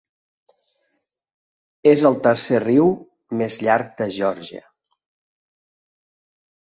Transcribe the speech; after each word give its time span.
És 1.91 2.05
el 2.11 2.17
tercer 2.27 2.63
riu 2.65 2.89
més 3.43 3.61
llarg 3.67 3.95
de 4.01 4.09
Geòrgia. 4.19 4.67